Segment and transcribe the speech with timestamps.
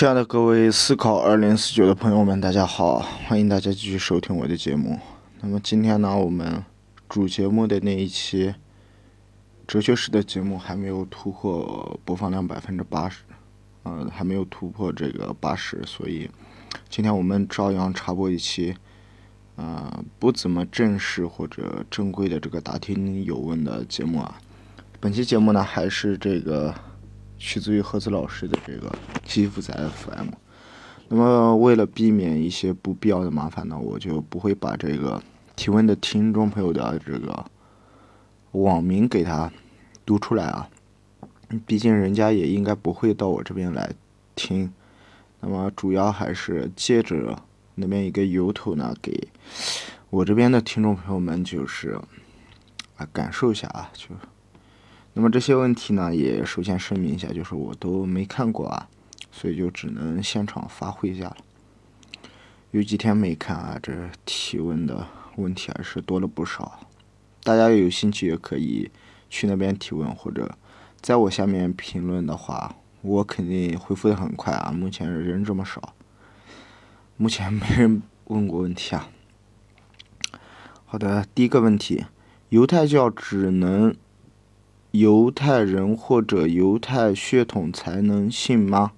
[0.00, 4.98] 亲爱的各位思考二零四九的朋友们，大家好，欢迎大家继续收听我的节目。
[5.42, 6.64] 那么今天呢，我们
[7.06, 8.54] 主节目的那一期
[9.66, 13.18] 哲学史的节目还没有突破播放量百分之八十，
[13.82, 16.30] 呃，还没有突破这个八十，所以
[16.88, 18.74] 今天我们照样插播一期，
[19.56, 24.40] 呃，不怎么正式或者正规的这个答听有问的节目啊。
[24.98, 26.74] 本期节目呢，还是这个。
[27.42, 28.94] 取自于何子老师的这个
[29.24, 30.28] 西服仔 FM，
[31.08, 35.20] 那么为了避免一些不必要的麻烦呢，我就不会把这个
[35.56, 37.46] 提问的听众朋友的这个
[38.52, 39.50] 网名给他
[40.04, 40.68] 读出来啊，
[41.66, 43.90] 毕竟人家也应该不会到我这边来
[44.36, 44.70] 听，
[45.40, 47.42] 那么主要还是借着
[47.74, 49.28] 那边一个由头呢，给
[50.10, 51.98] 我这边的听众朋友们就是
[52.96, 54.10] 啊感受一下啊，就。
[55.12, 58.88] 那么这些问题呢，也首先声明一下，就是我都没看过啊，
[59.32, 61.36] 所以就只能现场发挥一下了。
[62.70, 63.92] 有几天没看啊，这
[64.24, 65.04] 提问的
[65.36, 66.86] 问题还是多了不少。
[67.42, 68.88] 大家有兴趣也可以
[69.28, 70.56] 去那边提问，或者
[71.00, 74.70] 在我下面评论的话，我肯定回复的很快啊。
[74.70, 75.92] 目前人这么少，
[77.16, 79.10] 目前没人问过问题啊。
[80.86, 82.04] 好的，第一个问题，
[82.50, 83.92] 犹太教只能。
[84.92, 88.90] 犹太人或者犹太血统才能信吗？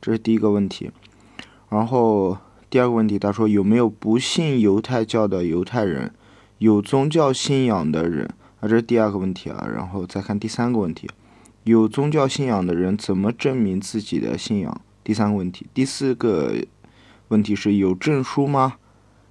[0.00, 0.90] 这是第一个问题。
[1.70, 2.36] 然后
[2.68, 6.12] 第二个问题，他说有没有不信犹太教的犹太人，
[6.58, 8.26] 有宗教信仰的人？
[8.60, 9.66] 啊，这是第二个问题啊。
[9.74, 11.08] 然后再看第三个问题，
[11.64, 14.80] 有宗教信仰的人怎么证明自己的信仰？
[15.02, 16.54] 第三个问题，第四个
[17.28, 18.74] 问题是有证书吗？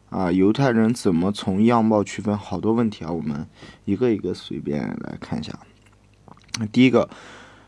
[0.10, 2.36] 啊，犹太人怎么从样貌区分？
[2.36, 3.48] 好多问题啊，我们
[3.86, 5.54] 一个一个随便来看一下。
[6.72, 7.09] 第一个，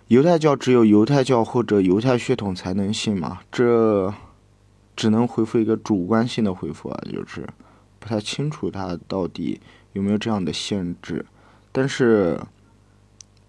[0.08, 3.40] 犹太教只有犹太教或者犹太血统才能信吗？
[3.52, 4.14] 这
[4.96, 7.48] 只能回复一个主观性的回复啊，就是
[8.00, 9.60] 不太清楚它到底
[9.94, 11.26] 有没有这样的限制。
[11.72, 12.40] 但是，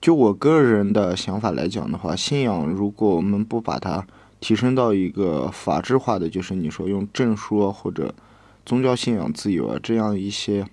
[0.00, 4.06] 就我个人的想法来讲的话，信仰如果我们不把它
[4.40, 8.14] 提升到一个法制化的，就是你说用证书或者
[8.64, 10.66] 宗教信仰自由啊这样一些。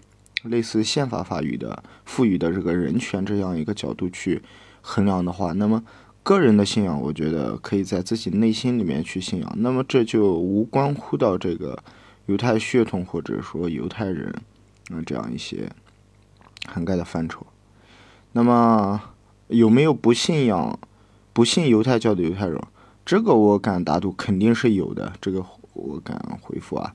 [0.44, 4.41] 类似宪法法语的赋予的这个人权这样一个角度去
[4.81, 5.84] 衡量的话，那么
[6.24, 9.53] 个人的信仰，我觉得可以在自己内心里面去信仰。
[9.57, 11.78] 那么这就无关乎到这个
[12.25, 14.34] 犹太血统或者说犹太人
[14.90, 15.72] 啊这样一些
[16.66, 17.46] 涵盖的范畴。
[18.31, 19.02] 那么
[19.47, 20.79] 有没有不信仰、
[21.34, 22.59] 不信犹太教的犹太人？
[23.06, 26.94] 这个我敢打赌肯定是有的，这个我敢回复啊。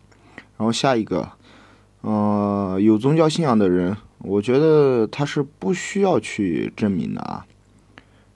[0.56, 1.30] 然后下一个。
[2.06, 7.44] 呃，有宗教信仰的人，我觉得他是不需要去证明的啊。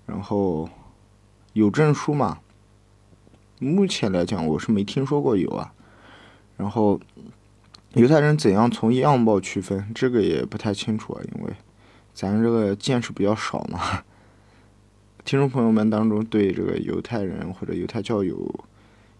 [0.06, 0.68] 然后
[1.52, 2.40] 有证书嘛？
[3.60, 5.72] 目前来讲，我是没听说过有啊。
[6.56, 7.00] 然后
[7.94, 9.88] 犹太人怎样从样貌区分？
[9.94, 11.52] 这个也不太清楚啊，因为
[12.12, 14.02] 咱这个见识比较少嘛。
[15.24, 18.52] 听众朋友们当中对这个犹太人或者犹太教有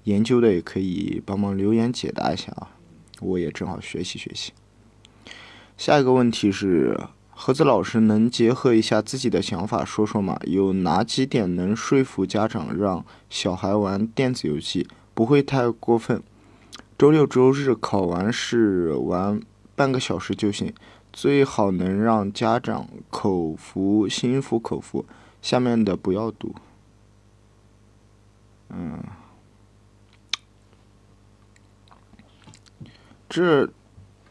[0.03, 2.73] 研究的，也可以帮忙留言解答一下啊。
[3.21, 4.53] 我也正好学习学习。
[5.77, 6.99] 下一个问题是，
[7.31, 10.39] 何子老师能结合一下自己的想法说说吗？
[10.45, 16.23] 有哪几点能说服家长让小孩玩电子游戏，不会太过分？
[16.99, 19.41] 周六周日考完试玩
[19.75, 20.75] 半个小时就行，
[21.11, 25.07] 最好能让家长口服心服口服。
[25.41, 26.55] 下面的不要读。
[28.69, 29.03] 嗯。
[33.31, 33.71] 这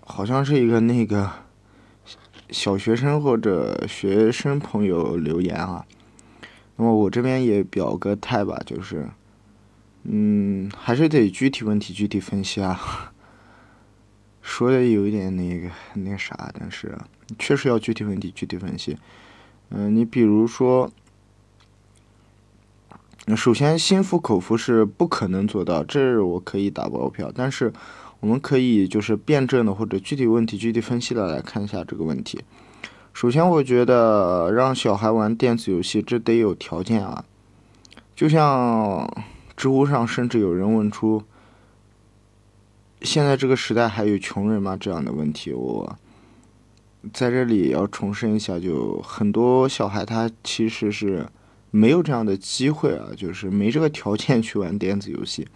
[0.02, 1.32] 好像是一个那个
[2.50, 5.86] 小学生或者学生朋友留言啊，
[6.76, 9.08] 那么我这边也表个态吧，就是，
[10.04, 13.14] 嗯，还是得具体问题具体分析啊，
[14.42, 16.98] 说的有一点那个那啥，但是
[17.38, 18.98] 确实要具体问题具体分析。
[19.70, 20.92] 嗯，你比如说，
[23.38, 27.72] 首先心服口服是不可能做到，这我可以打包票，但是。
[28.20, 32.40] 我们可以就是辩证的或者具体问题具体分析的来看一下这个问题。
[33.14, 37.26] 首先，我觉得让小孩玩电子游戏，这得有条件啊。
[38.16, 39.10] 就像
[39.56, 41.24] 知乎上甚至有人问出
[43.02, 45.98] “现在这个时代还有穷人吗”这样的问题，我
[47.14, 51.26] 在这里要重申一下，就很多小孩他其实是
[51.72, 55.48] 没有这样的机会啊，就是没这个条件去玩电子游戏。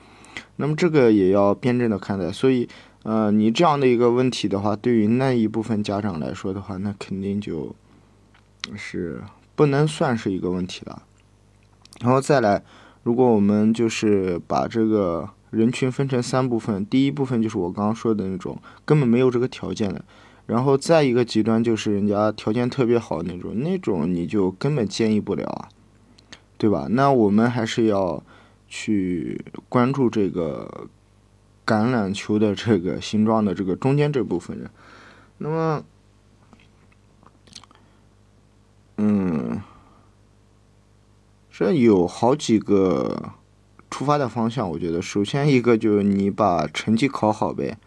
[0.56, 2.68] 那么这个也要辩证的看待，所以，
[3.04, 7.76] 呃，你这样的一个问题的话，对于那一部分家长来说的话，那肯定就
[8.76, 9.22] 是
[9.56, 11.04] 不能算是一个问题了。
[12.02, 12.64] 然后再来，
[13.04, 20.04] 如果我们就是把这个人群分成三部分，第一部分就是我刚刚说的那种根本没有这个条件的，
[20.48, 25.70] 然后再一个极端就是人家条件特别好那种，那种你就根本建议不了啊，
[26.58, 26.88] 对吧？
[26.90, 28.24] 那我们还是要
[28.76, 29.40] 去
[29.70, 30.88] 关注这个
[31.64, 34.68] 橄榄球的这个形状的这个中间这部分人，
[35.38, 35.86] 那么，
[38.98, 39.62] 嗯。
[41.56, 43.32] 这有好几个
[43.92, 47.78] 出发的方向，我觉得首先一个就是你把成绩考好呗，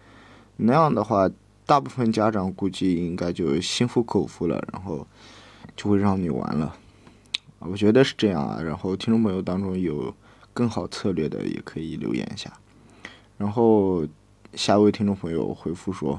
[0.59, 1.29] 那样的话，
[1.67, 5.05] 大部分家长估计应该就心服口服了，然后
[5.75, 6.77] 就会让你玩了。
[7.59, 8.63] 我觉得是这样啊。
[8.63, 10.15] 然后听众朋友当中有
[10.57, 12.51] 更好策略的，也可以留言一下。
[13.37, 14.07] 然后
[14.55, 16.19] 下一位听众朋友回复说，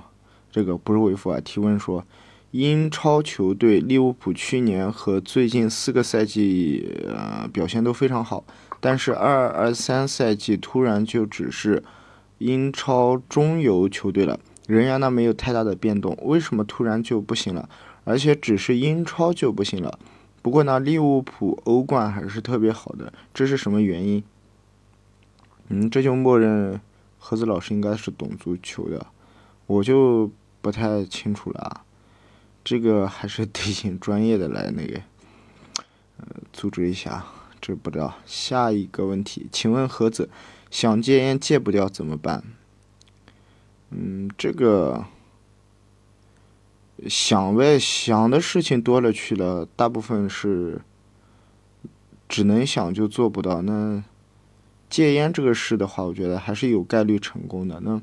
[0.52, 2.06] 这个不是回复啊，提问说。
[2.52, 8.46] 英超球队利物浦去年和最近四个赛季，呃，表现都非常好，
[8.80, 11.84] 但是二二三赛季突然就只是
[12.38, 17.68] 英超中游球队了，仍然呢没有太大的变动，为什么突然就不行了？
[18.06, 20.00] 而且只是英超就不行了？
[20.48, 24.24] 不过呢，利物浦欧冠还是特别好的，这是什么原因？
[25.68, 26.80] 嗯，这就默认
[27.18, 29.08] 盒子老师应该是懂足球的，
[29.66, 31.84] 我就不太清楚了啊。
[32.64, 35.02] 这个还是得请专业的来那个，
[36.20, 37.26] 呃，组织一下。
[37.60, 38.16] 这不知道。
[38.26, 40.30] 下一个问题，请问盒子，
[40.72, 42.42] 想戒烟戒不掉怎么办？
[43.90, 45.04] 嗯，这个
[47.08, 50.82] 想呗，想的事情多了去了，大部分是
[52.28, 53.62] 只能想就做不到。
[53.62, 54.04] 那
[54.90, 57.80] 戒烟这个事的话，我觉得还是有概率成功的。
[57.82, 58.02] 那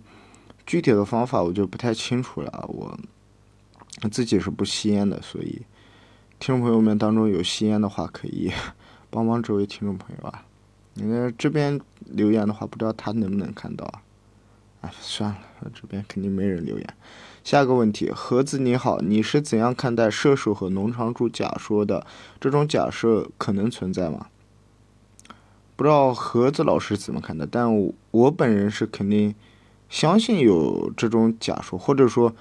[0.65, 2.99] 具体的方法我就不太清楚了，我。
[4.11, 5.63] 自己是不吸烟的，所以
[6.41, 8.53] 听众朋友们当中有吸烟的话，可以
[9.09, 10.45] 帮帮这位听众朋友啊。
[10.95, 14.03] 你那这边留言的话，不知道他能不能看到啊？
[14.83, 16.95] 哎，算了，这边肯定没人留言。
[17.45, 22.07] 下个问题，盒子你好，你是怎样看待射手和农场主假说的？
[22.41, 24.29] 这种假设可能存在吗？
[25.77, 27.71] 不知道盒子老师怎么看的，但
[28.11, 29.35] 我本人是肯定
[29.91, 32.35] 相信有这种假说，或者说，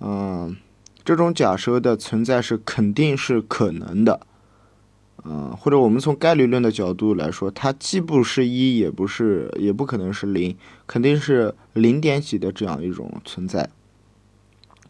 [0.00, 0.56] 嗯。
[1.04, 4.26] 这种假设的存在是肯定是可能的，
[5.22, 13.70] 嗯，或者我们从概率论的角度来说，它既不是一，也不是，也不可能是零，肯定是零点几的这样一种存在。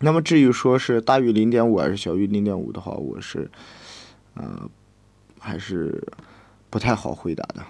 [0.00, 3.50] 那么至于说是大于零点五还是小于零点五的话，我是，
[4.34, 4.68] 呃，
[5.38, 6.06] 还是
[6.70, 7.64] 不太好回答的。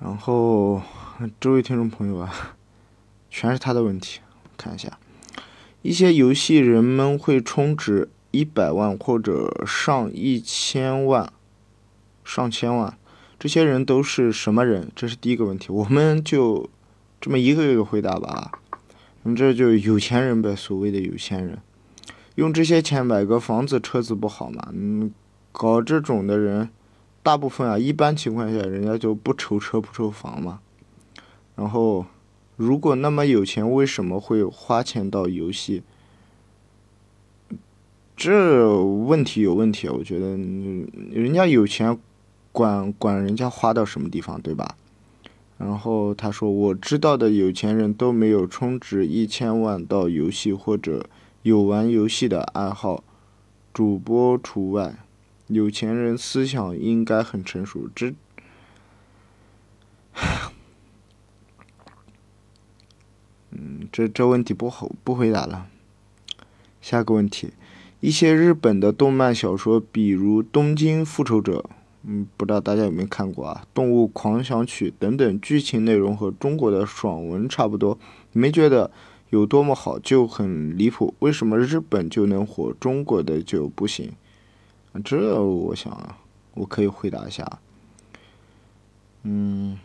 [0.00, 0.82] 然后
[1.40, 2.56] 这位听众朋友啊。
[3.36, 4.20] 全是他的问题，
[4.56, 4.96] 看一下，
[5.82, 11.32] 一些游戏人们会充值一百万或者上一千万、
[12.24, 12.96] 上千万，
[13.36, 14.88] 这些人都是什么人？
[14.94, 16.70] 这是第一个问题，我们就
[17.24, 18.52] 这么一个一个回答吧。
[19.22, 21.58] 你，这就有钱人呗，所谓的有钱人，
[22.34, 24.68] 用这些钱买个房子、车子不好吗？
[24.74, 25.10] 嗯，
[25.50, 26.68] 搞这种的人，
[27.22, 30.60] 大部分啊，一般情况下人家就不愁车不愁房嘛，
[31.56, 32.04] 然后。
[32.56, 35.82] 如果那么有钱，为什么会花钱到游戏？
[38.16, 40.36] 这问题有问题，我觉得，
[41.10, 41.98] 人家有钱，
[42.52, 44.76] 管管人家花到什么地方，对吧？
[45.56, 51.06] 然后他说，我知道的有钱人都没有充值一千万到游戏或者
[51.42, 53.04] 有玩游戏的爱好，
[53.72, 54.96] 主播除外。
[55.46, 58.14] 有钱人思想应该很成熟，这。
[63.50, 65.68] 嗯，这这问题不好不回答了。
[66.80, 67.52] 下个问题，
[68.00, 71.64] 一些日本的动漫小说，比如《东京复仇者》，
[72.06, 73.62] 嗯，不知道大家有没有看过啊？
[73.74, 77.98] 《动物狂想曲》等等，剧情内容和中国的爽文差不多，
[78.32, 78.90] 没觉得
[79.30, 81.14] 有多么好，就很离谱。
[81.20, 84.12] 为什么日本就能火，中国的就不行？
[85.04, 86.18] 这我想啊
[86.54, 87.58] 我可以回答一下。
[89.22, 89.78] 嗯。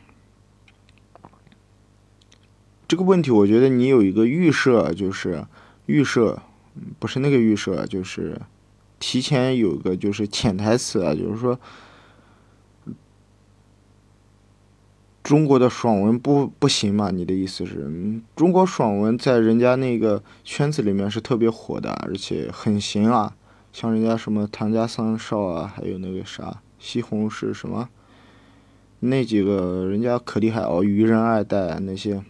[2.88, 5.46] 这个问题，我觉得你有一个预设，就是
[5.86, 6.42] 预设，
[6.98, 8.42] 不是那个预设，就是
[9.00, 11.60] 提前有个就是潜台词啊，就是说
[15.22, 17.12] 中国的爽文不不行嘛？
[17.12, 17.90] 你的意思是，
[18.36, 23.36] 中国爽文在人家那个圈子里面是特别火的，而且很行啊，
[23.72, 27.90] 像人家什么唐家三少啊，还有那个啥西红柿什么，
[29.02, 32.24] 那几个人家可厉害哦，愚人二代那些。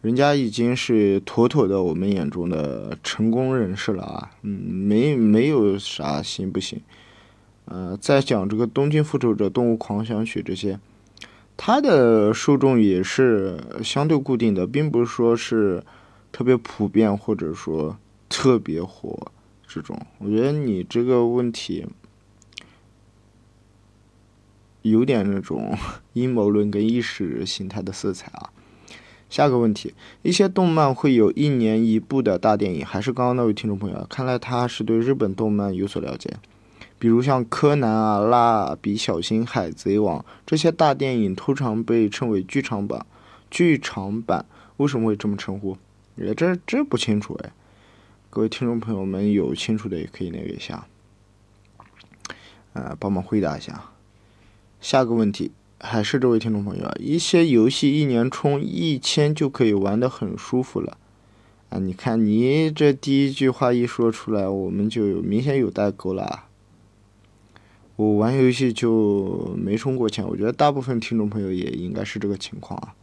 [0.00, 6.80] 人家已经是妥妥的我们眼中的成功人士了啊，嗯，没没有啥行不行？
[7.64, 10.78] 呃，在讲这个《东京复仇者：动物狂想曲》这些，
[11.60, 15.82] 它的受众也是相对固定的，并不是说是
[16.30, 17.98] 特别普遍或者说
[18.28, 19.32] 特别火
[19.66, 20.00] 这种。
[20.18, 21.84] 我觉得你这个问题
[24.82, 25.76] 有点那种
[26.14, 28.50] 阴谋论跟意识形态的色彩啊。
[29.28, 34.06] 下个问题，一些动漫会有一年一部的大电影，还是刚刚那位听众朋友？
[34.08, 36.36] 看来他是对日本动漫有所了解。
[36.98, 43.06] 比如像柯南啊、蜡笔小新、海贼王这些大电影，通常被称为剧场版。
[43.50, 44.44] 剧场版
[44.78, 45.78] 为什么会这么称呼？
[46.20, 47.52] 哎，这这不清楚哎。
[48.30, 50.86] 各位听众朋友们有清楚的也可以那个一下，
[52.74, 53.84] 呃，帮忙回答一下。
[54.80, 55.50] 下个问题
[55.80, 60.98] 还是这位听众朋友啊，一些游戏一年充一千就可以玩的很舒服了
[61.70, 61.78] 啊！
[61.78, 66.44] 你看你这第一句话一说出来，我们就有明显有代沟了。
[67.98, 72.94] 我玩游戏就没充过钱，我觉得大部分听众朋友也应该是这个情况啊。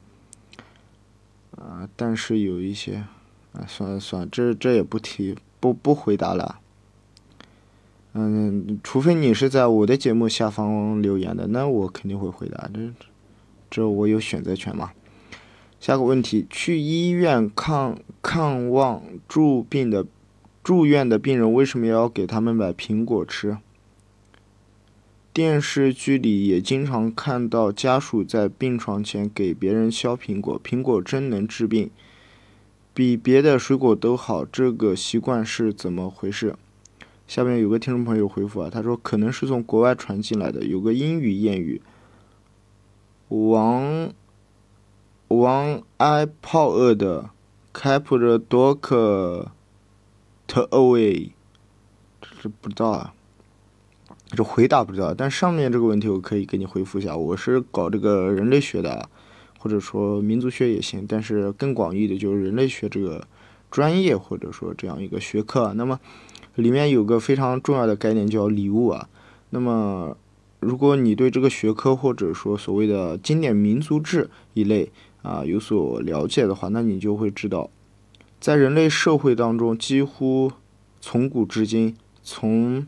[1.58, 3.04] 啊，但是有一些，
[3.52, 6.60] 啊，算了算了，这这也不提，不不回答了。
[8.14, 12.70] 嗯，除非你是在我的节目下方留言的，那我肯定会回答。
[12.74, 12.90] 这
[13.70, 14.94] 这我有选择权嘛？
[15.82, 20.06] 下个问题，去医院看看望住病的
[20.64, 23.58] 住院的病人，为什么要给他们买苹果吃？
[25.36, 31.92] 电视剧里也经常看到家属在病床前给别人削苹果，苹果真能治病，
[32.94, 34.46] 比别的水果都好。
[34.46, 36.56] 这个习惯是怎么回事？
[37.28, 41.82] 下面有个听众朋友回复啊，他说可能是从国外传进来的，有个英语谚语
[43.28, 44.14] ：“王
[45.28, 47.32] 王挨炮饿的
[47.74, 49.50] ，keep the dog
[50.48, 51.32] away。”
[52.42, 53.14] 这不知道啊。
[54.32, 57.16] 这回答不知道，但上面这个问题我可以给你回复一下。
[57.16, 59.08] 我是搞这个人类学的，
[59.60, 63.26] 或者说民族学也行，但是更广义的就是人类学这个
[63.70, 65.74] 专业或者说这样一个学科。
[65.76, 66.00] 那么
[66.56, 69.08] 里面有个非常重要的概念叫礼物啊。
[69.52, 70.18] 那么
[70.60, 74.92] 如果你对这个学科或者说所谓的经典民族志一类
[75.22, 77.70] 啊有所了解的话，那你就会知道，
[78.40, 80.52] 在人类社会当中，几乎
[81.00, 82.86] 从古至今，从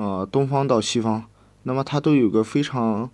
[0.00, 1.22] 呃，东方到西方，
[1.64, 3.10] 那么它都有个非常，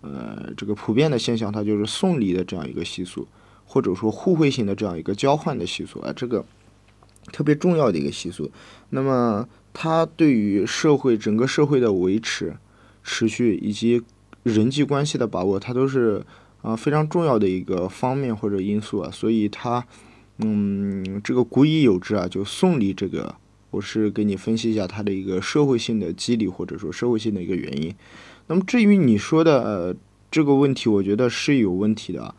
[0.00, 3.26] 呃，这个普遍的现象，它就是送礼的这样一个习俗，
[3.64, 6.44] 或者说互惠性的这样一个交换的习俗啊，这个
[7.32, 8.48] 特别重要的一个习俗。
[8.90, 12.56] 那么它对于社会整个社会的维持、
[13.02, 14.00] 持续以及
[14.44, 16.24] 人际关系的把握，它都是
[16.62, 19.10] 啊非常重要的一个方面或者因素啊。
[19.10, 19.84] 所以它，
[20.38, 23.34] 嗯，这个古已有之啊，就送礼这个。
[23.70, 27.94] 我是给你分析一下它的一个社会性的机理，或者说社会性的一个原因。
[28.48, 29.96] 那么至于你说的呃
[30.28, 32.34] 这个问题，我觉得是有问题的。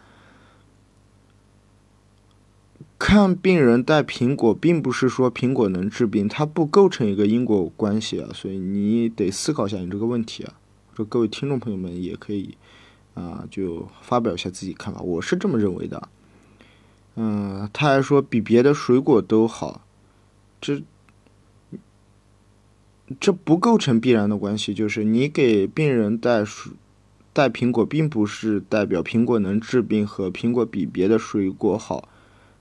[2.99, 10.53] 看病人带苹果，并不是说苹果能治病，它不构成一个因果关系啊，所以你得思考一下你这个问题啊。
[10.95, 12.57] 说各位听众朋友们也可以
[13.13, 15.01] 啊，就发表一下自己看法。
[15.01, 16.09] 我是这么认为的。
[17.15, 19.81] 嗯，他还说比别的水果都好，
[20.59, 20.83] 这。
[23.19, 26.73] 这不构成必然的关系，就是你给病人带水、
[27.33, 32.07] 带苹果，并不是代表苹果能治病和苹果比别的水果好。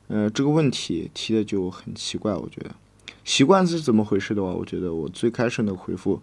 [0.09, 2.75] 呃，这个问题提的就很奇怪，我觉得。
[3.23, 6.21] 习惯是怎么回事的话，我觉得我最开始的回复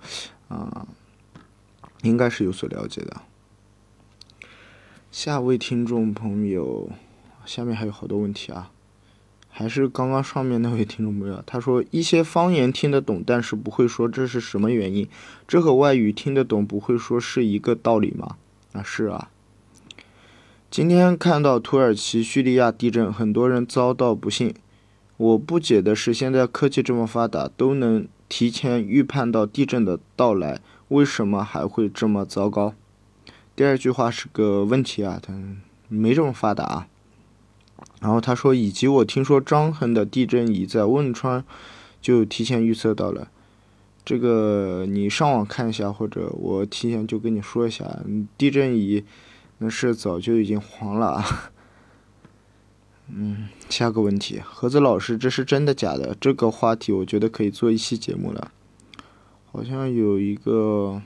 [0.49, 0.85] 啊，
[2.01, 3.21] 应该是有所了解的。
[5.11, 6.89] 下位听众朋友，
[7.45, 8.71] 下面还有好多问题啊。
[9.57, 15.09] 还是刚刚上面那位听众朋友，他说一些方言听得懂，但是不会说这是什么原因？
[15.47, 18.35] 这和外语听得懂不会说是一个道理吗？
[18.73, 19.31] 啊，是啊。
[20.69, 24.53] 今天看到土耳其、叙利亚地震，很多人遭到不幸。
[25.17, 32.75] 我不解的是，现在科技这么发达，都能提前预判到地震的到来，为什么还会这么糟糕？
[33.55, 35.33] 第二句话是个问题啊，它
[35.87, 36.85] 没这么发达。
[37.99, 41.43] 然后他说，以及我听说张衡的地震仪在汶川
[41.99, 43.29] 就提前预测到了，
[44.05, 47.99] 这个你上网看一下，或者我提前就跟你说一下，
[48.37, 49.03] 地震仪
[49.57, 51.23] 那是早就已经黄了。
[53.09, 56.15] 嗯，下个问题，盒子老师，这是真的假的？
[56.19, 58.51] 这个话题我觉得可以做一期节目了，
[59.51, 61.01] 好像有一个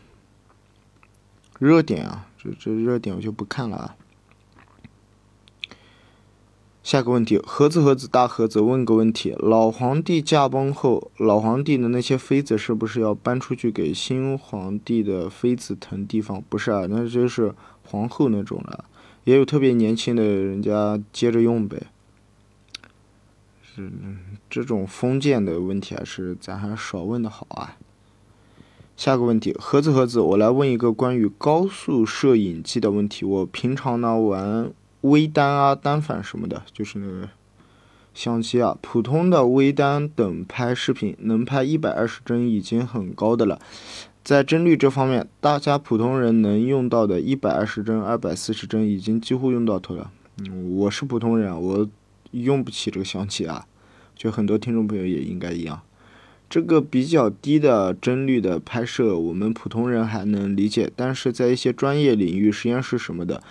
[1.60, 3.95] 热点啊，这这热点我就不看了啊。
[6.91, 16.43] 下个问题，盒子盒子大盒子问个问题：老皇帝驾崩后，老皇帝的那些妃子是不是要搬出去给新皇帝的妃子腾地方？
[16.50, 17.55] 不是啊，那就是
[17.86, 18.83] 皇后那种了。
[19.24, 21.81] 也有特别年轻的人家接着用呗。
[23.63, 23.89] 是
[24.50, 27.77] 这种封建的问题，还是咱还是少问的好啊。
[28.98, 33.24] 下个问题，盒子盒子，我来问一个关于高速摄影机的问题。
[33.24, 34.74] 我平常呢玩。
[35.01, 37.29] 微单啊，单反什么的，就是那个
[38.13, 38.77] 相机啊。
[38.81, 43.60] 普通的微单等拍视频能拍一百二十帧已经很高的了。
[44.24, 50.12] 在帧率这方面，大家普通人能用到的一百二十帧、二百四十帧已经几乎用到头了。
[50.38, 51.89] 嗯，我是普通人，我
[52.29, 53.65] 用不起这个相机啊。
[54.15, 55.81] 就很多听众朋友也应该一样。
[56.48, 63.41] 这个比较低的帧率的拍摄，我们普通人还能理解，但是在一些专业领域、实验室什么的。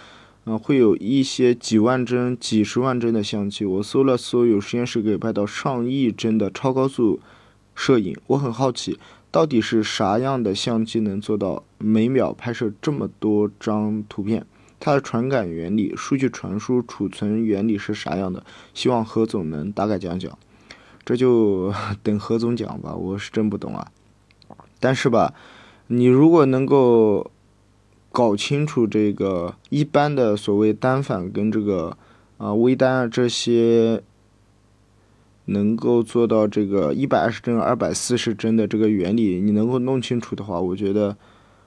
[0.51, 3.65] 啊，会有一些几万帧、几十万帧的相机。
[3.65, 7.21] 我搜了搜，有实验室可以拍到上亿帧的超高速
[7.77, 8.17] 摄影。
[8.27, 8.99] 我很好奇，
[9.31, 14.45] 到底是啥样的相机能做到每秒拍摄这么多张图片？
[14.81, 18.45] 它的传感原理、数据传输、储存原理是啥样的？
[18.75, 20.37] 希望何总能大概讲讲。
[21.05, 23.87] 这就 等何总讲吧，我是真不懂啊。
[24.81, 25.33] 但是吧，
[25.87, 27.31] 你如果能够。
[28.13, 31.97] 搞清楚这个一般的所谓单反跟这个
[32.39, 34.03] 啊微单啊这些
[35.47, 41.17] 能够做到这个一百二十帧、二百四十帧的这个原理，你能够弄清楚的话，我觉得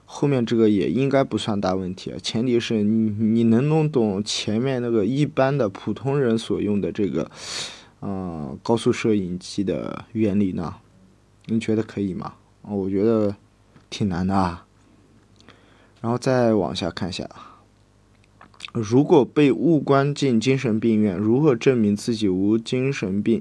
[0.04, 2.18] 后面这个也应该不算大问题啊。
[2.22, 7.30] 前提是你你能弄懂前面那个一般的普通人所用的这个
[8.00, 10.74] 嗯高速摄影机的原理呢？
[11.46, 12.34] 你觉得可以吗？
[12.62, 13.34] 我觉得
[13.90, 14.66] 挺难的啊。
[16.04, 17.26] 然后再往下看一下，
[18.74, 23.40] 如果被误关进精神病院，如何证明自己无精神病？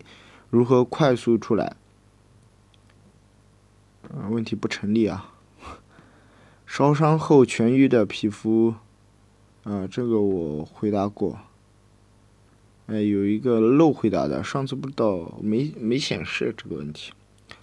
[0.50, 1.76] 如何快速出来？
[4.04, 5.34] 啊，问题不成立啊！
[6.66, 8.76] 烧伤后痊愈的皮肤，
[9.66, 11.38] 啊，这个我回答过。
[12.88, 17.12] 哎，有一个漏回答的，上次不知道没没显示这个问题，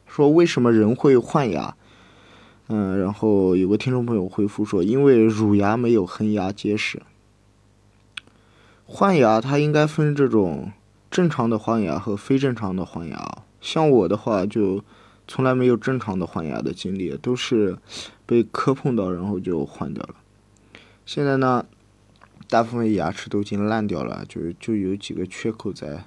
[0.07, 1.75] 说为什么人会换牙？
[2.73, 7.03] 嗯，然后有个听众朋友回复说，因为乳牙没有恒牙结实。
[8.87, 10.71] 换牙它应该分这种
[11.11, 13.43] 正常的换牙和非正常的换牙。
[13.61, 14.85] 像我的话，就
[15.27, 17.77] 从来没有正常的换牙的经历，都是
[18.25, 20.15] 被磕碰到然后就换掉了。
[21.05, 21.67] 现在呢，
[22.49, 26.05] 大部分牙齿都已经烂掉了，就就有几个缺口在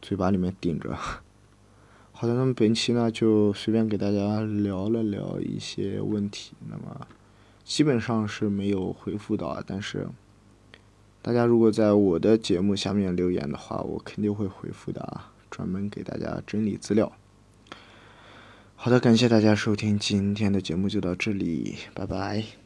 [0.00, 0.98] 嘴巴里面顶着。
[2.22, 7.04] 好的，那么本期呢就随便给大家聊了聊一些问题，那么
[7.64, 10.06] 基本上是没有回复到，但是
[11.20, 17.10] 大家如果在我的节目下面留言的话，我肯定会回复的啊，专门给大家整理资料。
[18.76, 22.61] 好的，感谢大家收听今天的节目，就到这里，拜拜。